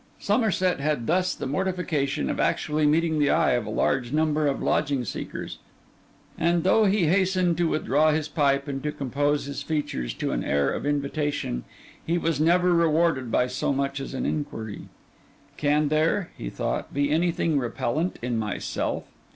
Somerset 0.19 0.79
had 0.79 1.05
thus 1.05 1.35
the 1.35 1.45
mortification 1.45 2.27
of 2.31 2.39
actually 2.39 2.87
meeting 2.87 3.19
the 3.19 3.29
eye 3.29 3.51
of 3.51 3.67
a 3.67 3.69
large 3.69 4.11
number 4.11 4.47
of 4.47 4.59
lodging 4.59 5.05
seekers; 5.05 5.59
and 6.39 6.63
though 6.63 6.85
he 6.85 7.05
hastened 7.05 7.55
to 7.57 7.69
withdraw 7.69 8.09
his 8.11 8.27
pipe, 8.27 8.67
and 8.67 8.81
to 8.81 8.91
compose 8.91 9.45
his 9.45 9.61
features 9.61 10.15
to 10.15 10.31
an 10.31 10.43
air 10.43 10.71
of 10.71 10.87
invitation, 10.87 11.65
he 12.03 12.17
was 12.17 12.39
never 12.41 12.73
rewarded 12.73 13.29
by 13.31 13.45
so 13.45 13.71
much 13.71 13.99
as 13.99 14.15
an 14.15 14.25
inquiry. 14.25 14.87
'Can 15.55 15.89
there,' 15.89 16.31
he 16.35 16.49
thought, 16.49 16.91
'be 16.91 17.11
anything 17.11 17.59
repellent 17.59 18.17
in 18.23 18.37
myself? 18.39 19.03